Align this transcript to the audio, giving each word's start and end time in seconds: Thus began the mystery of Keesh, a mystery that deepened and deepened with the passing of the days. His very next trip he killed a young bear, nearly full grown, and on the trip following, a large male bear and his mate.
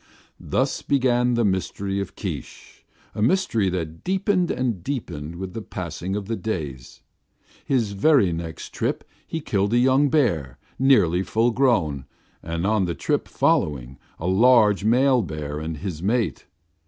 Thus 0.39 0.81
began 0.81 1.35
the 1.35 1.45
mystery 1.45 1.99
of 1.99 2.15
Keesh, 2.15 2.83
a 3.13 3.21
mystery 3.21 3.69
that 3.69 4.03
deepened 4.03 4.49
and 4.49 4.83
deepened 4.83 5.35
with 5.35 5.53
the 5.53 5.61
passing 5.61 6.15
of 6.15 6.25
the 6.25 6.35
days. 6.35 7.03
His 7.63 7.91
very 7.91 8.31
next 8.33 8.73
trip 8.73 9.07
he 9.27 9.41
killed 9.41 9.73
a 9.75 9.77
young 9.77 10.09
bear, 10.09 10.57
nearly 10.79 11.21
full 11.21 11.51
grown, 11.51 12.05
and 12.41 12.65
on 12.65 12.85
the 12.85 12.95
trip 12.95 13.27
following, 13.27 13.99
a 14.17 14.25
large 14.25 14.83
male 14.83 15.21
bear 15.21 15.59
and 15.59 15.77
his 15.77 16.01
mate. 16.01 16.47